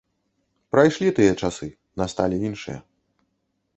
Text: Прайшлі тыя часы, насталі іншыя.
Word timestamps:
Прайшлі 0.75 1.09
тыя 1.19 1.33
часы, 1.43 1.69
насталі 2.03 2.43
іншыя. 2.49 2.79